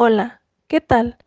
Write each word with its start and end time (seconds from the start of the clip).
Hola, 0.00 0.42
¿qué 0.68 0.80
tal? 0.80 1.18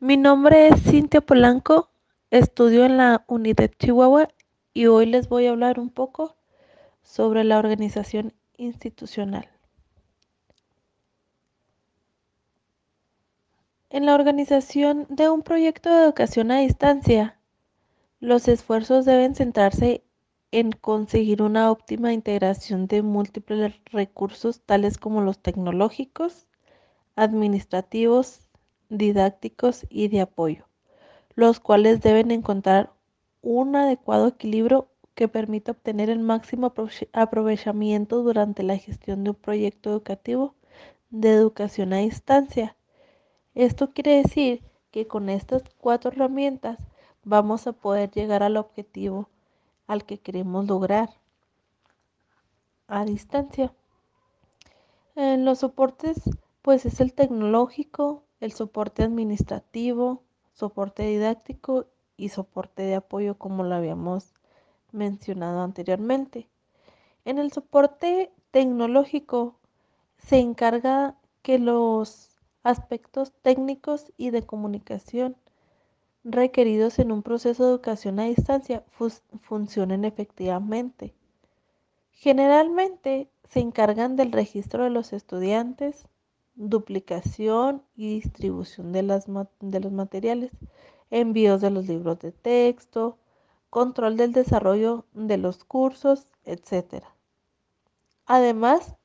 Mi 0.00 0.18
nombre 0.18 0.68
es 0.68 0.82
Cintia 0.82 1.22
Polanco, 1.22 1.88
estudio 2.30 2.84
en 2.84 2.98
la 2.98 3.24
Unidad 3.26 3.70
Chihuahua 3.78 4.28
y 4.74 4.84
hoy 4.84 5.06
les 5.06 5.30
voy 5.30 5.46
a 5.46 5.50
hablar 5.52 5.80
un 5.80 5.88
poco 5.88 6.36
sobre 7.00 7.42
la 7.42 7.58
organización 7.58 8.34
institucional. 8.58 9.48
En 13.88 14.04
la 14.04 14.14
organización 14.14 15.06
de 15.08 15.30
un 15.30 15.40
proyecto 15.40 15.88
de 15.88 16.04
educación 16.04 16.50
a 16.50 16.58
distancia, 16.58 17.40
los 18.20 18.46
esfuerzos 18.46 19.06
deben 19.06 19.36
centrarse 19.36 20.04
en 20.50 20.72
conseguir 20.72 21.40
una 21.40 21.70
óptima 21.70 22.12
integración 22.12 22.88
de 22.88 23.00
múltiples 23.00 23.72
recursos 23.86 24.60
tales 24.60 24.98
como 24.98 25.22
los 25.22 25.38
tecnológicos, 25.38 26.47
administrativos, 27.18 28.40
didácticos 28.88 29.86
y 29.90 30.08
de 30.08 30.20
apoyo, 30.20 30.66
los 31.34 31.60
cuales 31.60 32.00
deben 32.00 32.30
encontrar 32.30 32.92
un 33.42 33.76
adecuado 33.76 34.28
equilibrio 34.28 34.88
que 35.14 35.28
permita 35.28 35.72
obtener 35.72 36.10
el 36.10 36.20
máximo 36.20 36.72
aprovechamiento 37.12 38.22
durante 38.22 38.62
la 38.62 38.76
gestión 38.76 39.24
de 39.24 39.30
un 39.30 39.36
proyecto 39.36 39.90
educativo 39.90 40.54
de 41.10 41.30
educación 41.30 41.92
a 41.92 41.98
distancia. 41.98 42.76
Esto 43.54 43.92
quiere 43.92 44.22
decir 44.22 44.62
que 44.92 45.08
con 45.08 45.28
estas 45.28 45.62
cuatro 45.78 46.12
herramientas 46.12 46.78
vamos 47.24 47.66
a 47.66 47.72
poder 47.72 48.10
llegar 48.12 48.44
al 48.44 48.56
objetivo 48.56 49.28
al 49.88 50.04
que 50.04 50.18
queremos 50.18 50.66
lograr 50.66 51.10
a 52.86 53.04
distancia. 53.04 53.74
En 55.16 55.44
los 55.44 55.58
soportes, 55.58 56.22
pues 56.68 56.84
es 56.84 57.00
el 57.00 57.14
tecnológico, 57.14 58.24
el 58.40 58.52
soporte 58.52 59.02
administrativo, 59.02 60.22
soporte 60.52 61.04
didáctico 61.04 61.86
y 62.18 62.28
soporte 62.28 62.82
de 62.82 62.94
apoyo 62.94 63.38
como 63.38 63.64
lo 63.64 63.74
habíamos 63.74 64.34
mencionado 64.92 65.62
anteriormente. 65.62 66.46
En 67.24 67.38
el 67.38 67.52
soporte 67.52 68.30
tecnológico 68.50 69.56
se 70.18 70.40
encarga 70.40 71.16
que 71.40 71.58
los 71.58 72.36
aspectos 72.64 73.32
técnicos 73.40 74.12
y 74.18 74.28
de 74.28 74.42
comunicación 74.42 75.38
requeridos 76.22 76.98
en 76.98 77.12
un 77.12 77.22
proceso 77.22 77.64
de 77.64 77.70
educación 77.70 78.20
a 78.20 78.24
distancia 78.24 78.84
funcionen 79.40 80.04
efectivamente. 80.04 81.14
Generalmente 82.10 83.30
se 83.48 83.60
encargan 83.60 84.16
del 84.16 84.32
registro 84.32 84.84
de 84.84 84.90
los 84.90 85.14
estudiantes, 85.14 86.06
duplicación 86.58 87.82
y 87.96 88.14
distribución 88.14 88.92
de, 88.92 89.02
de 89.60 89.80
los 89.80 89.92
materiales, 89.92 90.50
envíos 91.10 91.60
de 91.60 91.70
los 91.70 91.86
libros 91.86 92.18
de 92.18 92.32
texto, 92.32 93.16
control 93.70 94.16
del 94.16 94.32
desarrollo 94.32 95.06
de 95.14 95.38
los 95.38 95.64
cursos, 95.64 96.26
etc. 96.44 97.04
Además, 98.26 98.96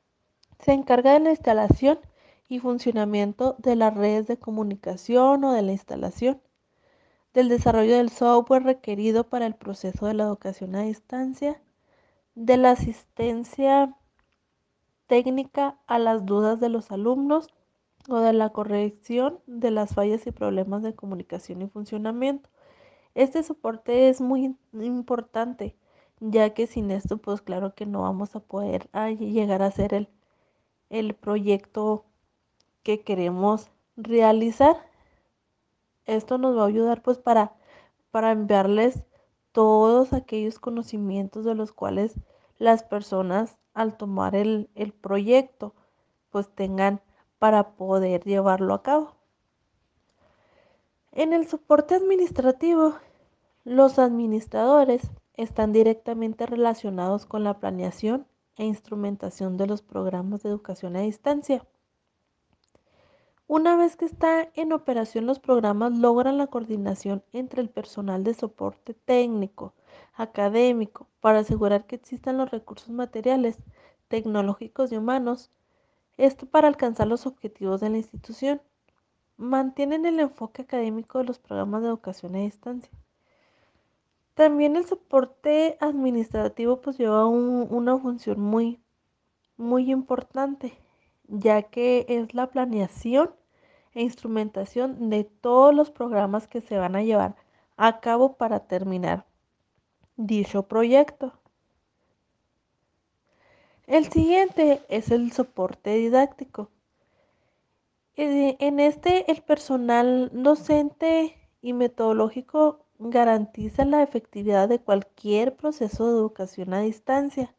se 0.60 0.74
encarga 0.74 1.14
de 1.14 1.20
la 1.20 1.30
instalación 1.30 2.00
y 2.50 2.60
funcionamiento 2.60 3.56
de 3.60 3.76
las 3.76 3.94
redes 3.94 4.28
de 4.28 4.38
comunicación 4.38 5.44
o 5.44 5.54
de 5.54 5.62
la 5.62 5.74
instalación, 5.74 6.42
del 7.34 7.50
desarrollo 7.50 7.98
del 7.98 8.10
software 8.10 8.64
requerido 8.64 9.30
para 9.30 9.46
el 9.46 9.56
proceso 9.56 10.08
de 10.08 10.16
la 10.16 10.24
educación 10.24 10.76
a 10.76 10.82
distancia, 10.82 11.62
de 12.36 12.58
la 12.58 12.72
asistencia 12.72 13.96
técnica 15.08 15.80
a 15.88 16.00
las 16.00 16.26
dudas 16.26 16.60
de 16.60 16.70
los 16.70 16.92
alumnos 16.92 17.48
o 18.10 18.18
de 18.20 18.34
la 18.34 18.50
corrección 18.50 19.40
de 19.48 19.72
las 19.72 19.94
fallas 19.94 20.28
y 20.28 20.32
problemas 20.32 20.84
de 20.84 20.96
comunicación 20.96 21.62
y 21.62 21.68
funcionamiento. 21.68 22.50
Este 23.16 23.44
soporte 23.44 24.10
es 24.10 24.22
muy 24.22 24.56
importante, 24.74 25.76
ya 26.20 26.54
que 26.54 26.68
sin 26.68 26.92
esto, 26.92 27.18
pues 27.18 27.42
claro 27.42 27.76
que 27.76 27.86
no 27.86 28.02
vamos 28.02 28.36
a 28.36 28.40
poder 28.40 28.90
llegar 29.20 29.62
a 29.62 29.68
hacer 29.68 29.94
el, 29.94 30.10
el 30.90 31.16
proyecto 31.16 32.06
que 32.84 33.02
queremos 33.02 33.70
realizar. 33.96 34.78
Esto 36.06 36.38
nos 36.38 36.58
va 36.58 36.64
a 36.64 36.68
ayudar 36.68 37.02
pues 37.02 37.18
para, 37.18 37.54
para 38.12 38.32
enviarles 38.32 39.04
todos 39.52 40.14
aquellos 40.14 40.60
conocimientos 40.60 41.46
de 41.46 41.56
los 41.56 41.72
cuales 41.72 42.16
las 42.64 42.82
personas 42.82 43.58
al 43.74 43.98
tomar 43.98 44.38
el, 44.38 44.70
proyecto 45.02 45.76
pues 46.30 46.48
tengan 46.48 47.02
para 47.38 47.76
poder 47.76 48.24
llevarlo 48.24 48.74
a 48.74 48.82
cabo. 48.82 49.16
En 51.12 51.34
el 51.34 51.46
soporte 51.46 51.94
administrativo, 51.94 52.96
los 53.66 54.00
administradores 54.00 55.02
están 55.34 55.74
directamente 55.74 56.46
relacionados 56.46 57.26
con 57.26 57.44
la 57.44 57.60
planeación 57.60 58.28
e 58.56 58.64
instrumentación 58.64 59.58
de 59.58 59.68
los 59.68 59.82
programas 59.82 60.42
de 60.44 60.50
educación 60.50 60.96
a 60.96 61.02
distancia. 61.02 61.68
Una 63.56 63.76
vez 63.76 63.96
que 63.96 64.06
está 64.06 64.50
en 64.56 64.74
operación 64.74 65.28
los 65.28 65.38
programas 65.38 65.92
logran 65.92 66.40
la 66.40 66.48
coordinación 66.48 67.24
entre 67.34 67.62
el 67.62 67.70
personal 67.70 68.24
de 68.24 68.34
soporte 68.34 68.96
técnico, 68.96 69.76
académico, 70.16 71.06
para 71.20 71.42
asegurar 71.42 71.86
que 71.86 71.96
existan 71.96 72.38
los 72.40 72.50
recursos 72.50 72.90
materiales, 72.90 73.60
tecnológicos 74.08 74.92
y 74.92 74.98
humanos, 74.98 75.52
esto 76.18 76.48
para 76.48 76.68
alcanzar 76.68 77.06
los 77.06 77.28
objetivos 77.28 77.80
de 77.80 77.92
la 77.92 77.98
institución. 77.98 78.60
Mantienen 79.38 80.08
el 80.08 80.20
enfoque 80.20 80.64
académico 80.64 81.20
de 81.20 81.26
los 81.26 81.38
programas 81.38 81.84
de 81.84 81.90
educación 81.90 82.36
a 82.36 82.40
distancia. 82.40 82.90
También 84.34 84.76
el 84.76 84.88
soporte 84.88 85.78
administrativo 85.80 86.82
pues 86.82 86.98
lleva 86.98 87.28
una 87.28 88.00
función 88.00 88.40
muy, 88.40 88.82
muy 89.58 89.92
importante, 89.92 90.74
ya 91.28 91.62
que 91.62 92.08
es 92.10 92.34
la 92.34 92.50
planeación 92.50 93.30
e 93.96 94.02
instrumentación 94.02 95.10
de 95.10 95.24
todos 95.24 95.74
los 95.74 95.92
programas 95.92 96.48
que 96.48 96.62
se 96.62 96.78
van 96.78 96.96
a 96.96 97.04
llevar 97.04 97.36
a 97.78 98.00
cabo 98.00 98.34
para 98.38 98.62
terminar 98.62 99.26
dicho 100.16 100.64
proyecto. 100.64 101.34
El 103.88 104.10
siguiente 104.12 104.82
es 104.90 105.12
el 105.12 105.32
soporte 105.32 105.96
didáctico. 105.96 106.70
En 108.16 108.80
este 108.80 109.30
el 109.32 109.42
personal 109.42 110.30
docente 110.32 111.36
y 111.62 111.74
metodológico 111.74 112.86
garantiza 113.00 113.86
la 113.86 114.04
efectividad 114.04 114.70
de 114.70 114.80
cualquier 114.80 115.56
proceso 115.56 116.06
de 116.08 116.20
educación 116.20 116.74
a 116.74 116.82
distancia. 116.82 117.56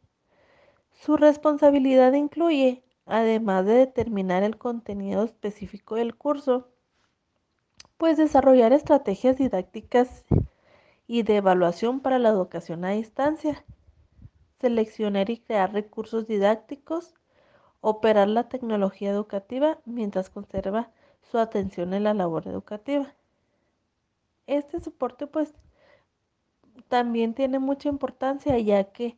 Su 0.93 1.17
responsabilidad 1.17 2.13
incluye, 2.13 2.84
además 3.05 3.65
de 3.65 3.73
determinar 3.73 4.43
el 4.43 4.57
contenido 4.57 5.23
específico 5.23 5.95
del 5.95 6.15
curso, 6.15 6.69
pues 7.97 8.17
desarrollar 8.17 8.73
estrategias 8.73 9.37
didácticas 9.37 10.25
y 11.07 11.23
de 11.23 11.37
evaluación 11.37 11.99
para 11.99 12.19
la 12.19 12.29
educación 12.29 12.83
a 12.83 12.91
distancia, 12.91 13.63
seleccionar 14.59 15.29
y 15.29 15.37
crear 15.37 15.71
recursos 15.73 16.27
didácticos, 16.27 17.13
operar 17.81 18.27
la 18.27 18.49
tecnología 18.49 19.11
educativa 19.11 19.79
mientras 19.85 20.29
conserva 20.29 20.91
su 21.21 21.37
atención 21.37 21.93
en 21.93 22.03
la 22.03 22.13
labor 22.13 22.47
educativa. 22.47 23.13
Este 24.47 24.79
soporte 24.79 25.27
pues 25.27 25.53
también 26.87 27.33
tiene 27.33 27.59
mucha 27.59 27.89
importancia 27.89 28.57
ya 28.59 28.91
que 28.91 29.17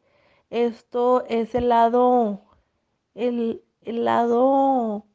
esto 0.49 1.25
es 1.27 1.55
el 1.55 1.69
lado 1.69 2.41
el, 3.15 3.63
el 3.89 4.05
lado 4.05 5.05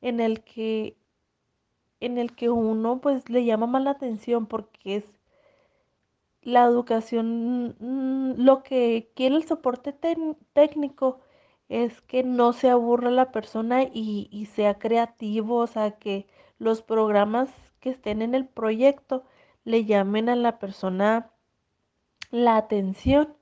en 0.00 0.20
el 0.20 0.42
que 0.44 0.96
en 2.00 2.18
el 2.18 2.34
que 2.34 2.50
uno 2.50 3.00
pues 3.00 3.28
le 3.30 3.44
llama 3.44 3.66
más 3.66 3.82
la 3.84 3.92
atención 3.92 4.46
porque 4.46 4.96
es 4.96 5.04
la 6.46 6.64
educación, 6.64 7.76
mm, 7.80 8.34
lo 8.40 8.62
que 8.62 9.10
quiere 9.16 9.36
el 9.36 9.44
soporte 9.44 9.92
técnico 10.52 11.20
es 11.68 12.00
que 12.02 12.22
no 12.22 12.52
se 12.52 12.70
aburra 12.70 13.10
la 13.10 13.32
persona 13.32 13.82
y, 13.82 14.28
y, 14.30 14.46
sea 14.46 14.78
creativo, 14.78 15.56
o 15.56 15.66
sea, 15.66 15.98
que 15.98 16.26
los 16.58 16.82
programas 16.82 17.50
que 17.80 17.90
estén 17.90 18.22
en 18.22 18.34
el 18.36 18.46
proyecto 18.46 19.24
le 19.64 19.84
llamen 19.84 20.28
a 20.28 20.36
la 20.36 20.58
persona 20.60 21.32
la 22.30 22.56
atención 22.56 23.34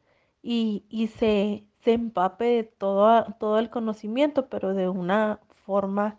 y, 0.42 0.84
y 0.88 1.08
se, 1.08 1.66
se, 1.84 1.92
empape 1.92 2.44
de 2.44 2.64
todo, 2.64 3.26
todo 3.38 3.58
el 3.58 3.70
conocimiento, 3.70 4.48
pero 4.48 4.75
de 4.75 4.88
una 4.88 5.40
forma 5.64 6.19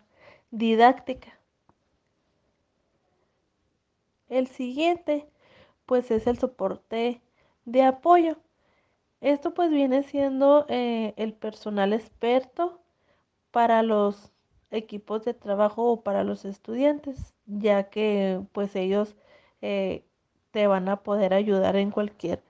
didáctica. 0.50 1.38
El 4.28 4.46
siguiente 4.48 5.28
pues 5.86 6.10
es 6.10 6.26
el 6.26 6.38
soporte 6.38 7.20
de 7.64 7.82
apoyo. 7.82 8.36
Esto 9.20 9.54
pues 9.54 9.70
viene 9.70 10.02
siendo 10.02 10.66
eh, 10.68 11.14
el 11.16 11.32
personal 11.34 11.92
experto 11.92 12.80
para 13.50 13.82
los 13.82 14.32
equipos 14.70 15.24
de 15.24 15.34
trabajo 15.34 15.90
o 15.90 16.02
para 16.02 16.24
los 16.24 16.44
estudiantes, 16.44 17.34
ya 17.46 17.88
que 17.90 18.42
pues 18.52 18.76
ellos 18.76 19.16
eh, 19.62 20.04
te 20.50 20.66
van 20.66 20.88
a 20.88 21.02
poder 21.02 21.34
ayudar 21.34 21.76
en 21.76 21.90
cualquier 21.90 22.42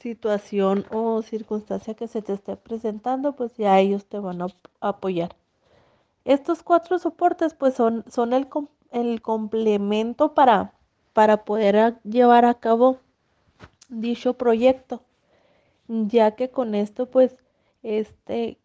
situación 0.00 0.86
o 0.90 1.22
circunstancia 1.22 1.94
que 1.94 2.08
se 2.08 2.22
te 2.22 2.32
esté 2.32 2.56
presentando, 2.56 3.32
pues 3.32 3.56
ya 3.56 3.78
ellos 3.78 4.06
te 4.06 4.18
van 4.18 4.42
a 4.42 4.46
apoyar. 4.80 5.36
Estos 6.24 6.62
cuatro 6.62 6.98
soportes 6.98 7.54
pues 7.54 7.74
son, 7.74 8.04
son 8.08 8.32
el, 8.32 8.48
el 8.92 9.22
complemento 9.22 10.34
para, 10.34 10.72
para 11.12 11.44
poder 11.44 11.98
llevar 12.04 12.44
a 12.44 12.54
cabo 12.54 12.98
dicho 13.88 14.34
proyecto, 14.34 15.02
ya 15.88 16.32
que 16.36 16.50
con 16.50 16.74
esto 16.74 17.06
pues 17.06 17.36
este 17.82 18.58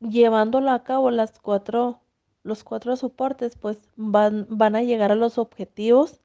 llevándolo 0.00 0.70
a 0.70 0.82
cabo 0.82 1.10
las 1.10 1.38
cuatro 1.38 2.00
los 2.42 2.64
cuatro 2.64 2.96
soportes 2.96 3.56
pues 3.56 3.78
van, 3.96 4.46
van 4.50 4.74
a 4.74 4.82
llegar 4.82 5.12
a 5.12 5.16
los 5.16 5.38
objetivos 5.38 6.20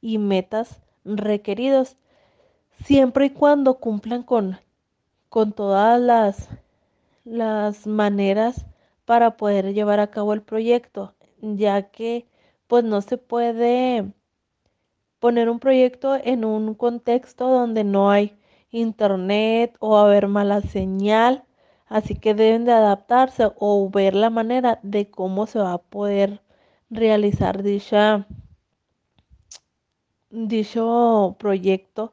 y 0.00 0.16
metas 0.18 0.80
requeridos 1.04 1.96
siempre 2.84 3.26
y 3.26 3.30
cuando 3.30 3.78
cumplan 3.78 4.22
con, 4.22 4.58
con 5.28 5.52
todas 5.52 6.00
las, 6.00 6.48
las 7.24 7.86
maneras 7.86 8.66
para 9.04 9.36
poder 9.36 9.74
llevar 9.74 10.00
a 10.00 10.10
cabo 10.10 10.34
el 10.34 10.42
proyecto, 10.42 11.14
ya 11.40 11.90
que 11.90 12.26
pues 12.66 12.84
no 12.84 13.00
se 13.00 13.16
puede 13.16 14.12
poner 15.18 15.50
un 15.50 15.58
proyecto 15.58 16.16
en 16.22 16.44
un 16.44 16.74
contexto 16.74 17.48
donde 17.48 17.84
no 17.84 18.10
hay 18.10 18.36
internet 18.70 19.76
o 19.80 19.96
haber 19.96 20.28
mala 20.28 20.60
señal, 20.60 21.44
así 21.86 22.14
que 22.14 22.34
deben 22.34 22.64
de 22.64 22.72
adaptarse 22.72 23.50
o 23.56 23.88
ver 23.90 24.14
la 24.14 24.30
manera 24.30 24.78
de 24.82 25.10
cómo 25.10 25.46
se 25.46 25.58
va 25.58 25.72
a 25.74 25.78
poder 25.78 26.40
realizar 26.90 27.62
dicho 27.62 28.24
proyecto 31.38 32.12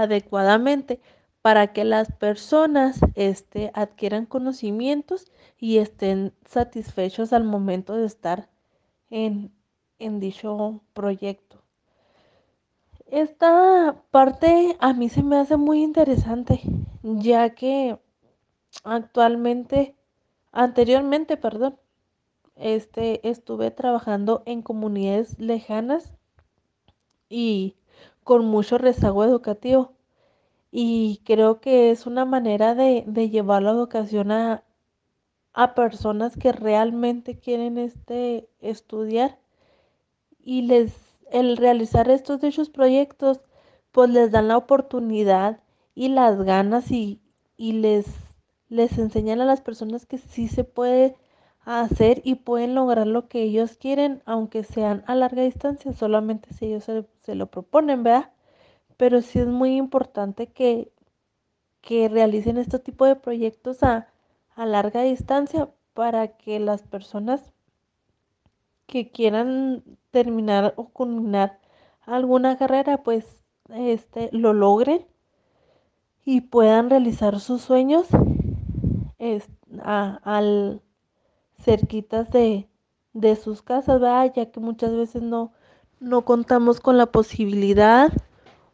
adecuadamente 0.00 1.00
para 1.42 1.72
que 1.72 1.84
las 1.84 2.10
personas 2.12 3.00
este, 3.14 3.70
adquieran 3.74 4.26
conocimientos 4.26 5.30
y 5.58 5.78
estén 5.78 6.32
satisfechos 6.44 7.32
al 7.32 7.44
momento 7.44 7.94
de 7.94 8.06
estar 8.06 8.48
en, 9.10 9.52
en 9.98 10.18
dicho 10.18 10.82
proyecto. 10.92 11.62
Esta 13.06 14.02
parte 14.10 14.76
a 14.80 14.92
mí 14.92 15.08
se 15.08 15.22
me 15.22 15.36
hace 15.36 15.56
muy 15.56 15.82
interesante, 15.82 16.60
ya 17.02 17.50
que 17.50 17.96
actualmente, 18.82 19.94
anteriormente, 20.50 21.36
perdón, 21.36 21.78
este, 22.56 23.28
estuve 23.28 23.70
trabajando 23.70 24.42
en 24.46 24.62
comunidades 24.62 25.38
lejanas 25.38 26.12
y 27.28 27.76
con 28.26 28.44
mucho 28.44 28.76
rezago 28.76 29.22
educativo. 29.24 29.92
Y 30.72 31.22
creo 31.24 31.60
que 31.60 31.92
es 31.92 32.06
una 32.06 32.24
manera 32.24 32.74
de, 32.74 33.04
llevar 33.30 33.62
la 33.62 33.70
educación 33.70 34.32
a, 34.32 34.64
a 35.54 35.74
personas 35.76 36.36
que 36.36 36.50
realmente 36.50 37.38
quieren 37.38 37.78
este, 37.78 38.48
estudiar 38.60 39.38
y 40.40 40.62
les 40.62 40.92
el 41.30 41.56
realizar 41.56 42.10
estos 42.10 42.40
dichos 42.40 42.68
proyectos 42.68 43.40
pues 43.92 44.10
les 44.10 44.32
dan 44.32 44.48
la 44.48 44.56
oportunidad 44.56 45.60
y 45.94 46.08
las 46.08 46.42
ganas 46.42 46.90
y, 46.90 47.20
y 47.56 47.74
les, 47.74 48.06
les 48.68 48.98
enseñan 48.98 49.40
a 49.40 49.44
las 49.44 49.60
personas 49.60 50.04
que 50.04 50.18
sí 50.18 50.48
se 50.48 50.64
puede 50.64 51.14
hacer 51.66 52.22
y 52.24 52.36
pueden 52.36 52.74
lograr 52.74 53.06
lo 53.06 53.28
que 53.28 53.42
ellos 53.42 53.76
quieren, 53.76 54.22
aunque 54.24 54.62
sean 54.62 55.02
a 55.06 55.16
larga 55.16 55.42
distancia, 55.42 55.92
solamente 55.92 56.54
si 56.54 56.66
ellos 56.66 56.84
se, 56.84 57.34
lo 57.34 57.46
proponen, 57.48 58.04
¿verdad? 58.04 58.30
Pero 58.96 59.20
sí 59.20 59.40
es 59.40 59.48
muy 59.48 59.76
importante 59.76 60.46
que, 60.46 60.92
que 61.80 62.08
realicen 62.08 62.56
este 62.56 62.78
tipo 62.78 63.04
de 63.04 63.16
proyectos 63.16 63.82
a, 63.82 64.08
a 64.54 64.64
larga 64.64 65.02
distancia 65.02 65.68
para 65.92 66.28
que 66.36 66.60
las 66.60 66.82
personas 66.82 67.52
que 68.86 69.10
quieran 69.10 69.82
terminar 70.12 70.72
o 70.76 70.88
culminar 70.88 71.58
alguna 72.02 72.56
carrera, 72.56 73.02
pues 73.02 73.44
este 73.74 74.28
lo 74.32 74.52
logren 74.52 75.04
y 76.24 76.42
puedan 76.42 76.90
realizar 76.90 77.40
sus 77.40 77.62
sueños 77.62 78.06
es, 79.18 79.48
a, 79.82 80.20
al 80.22 80.82
cerquitas 81.58 82.30
de, 82.30 82.68
de 83.12 83.36
sus 83.36 83.62
casas, 83.62 84.00
¿verdad? 84.00 84.32
ya 84.34 84.50
que 84.50 84.60
muchas 84.60 84.94
veces 84.94 85.22
no, 85.22 85.52
no 86.00 86.24
contamos 86.24 86.80
con 86.80 86.98
la 86.98 87.06
posibilidad 87.06 88.12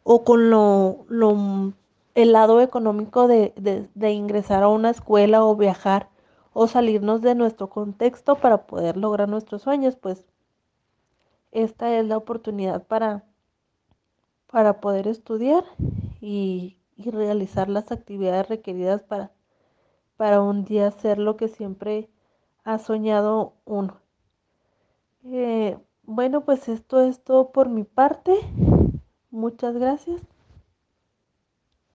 o 0.03 0.23
con 0.23 0.49
lo, 0.49 1.05
lo 1.07 1.73
el 2.15 2.31
lado 2.33 2.61
económico 2.61 3.27
de, 3.27 3.53
de, 3.55 3.89
de 3.95 4.11
ingresar 4.11 4.63
a 4.63 4.67
una 4.67 4.89
escuela 4.91 5.43
o 5.43 5.55
viajar 5.55 6.09
o 6.53 6.67
salirnos 6.67 7.21
de 7.21 7.35
nuestro 7.35 7.69
contexto 7.69 8.35
para 8.35 8.67
poder 8.67 8.97
lograr 8.97 9.27
nuestros 9.29 9.63
sueños, 9.63 9.95
pues 9.95 10.25
esta 11.51 11.97
es 11.97 12.05
la 12.05 12.17
oportunidad 12.17 12.85
para, 12.85 13.23
para 14.47 14.79
poder 14.81 15.07
estudiar 15.07 15.63
y, 16.21 16.77
y 16.95 17.09
realizar 17.11 17.69
las 17.69 17.91
actividades 17.91 18.49
requeridas 18.49 19.03
para, 19.03 19.31
para 20.17 20.41
un 20.41 20.65
día 20.65 20.87
hacer 20.87 21.17
lo 21.19 21.37
que 21.37 21.47
siempre 21.47 22.09
ha 22.65 22.79
soñado 22.79 23.53
uno. 23.65 24.01
Eh, 25.25 25.77
bueno, 26.03 26.41
pues 26.45 26.69
esto 26.69 27.01
es 27.01 27.23
todo 27.23 27.51
por 27.51 27.67
mi 27.69 27.83
parte. 27.83 28.33
Muchas 29.31 29.75
gracias. 29.75 30.21